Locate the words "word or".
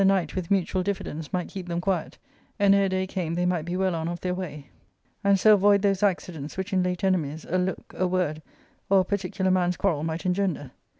8.07-9.01